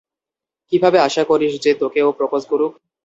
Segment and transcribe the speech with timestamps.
[0.71, 2.71] কীভাবে আশা করিস যে, তোকে ও প্রপোজ করুক?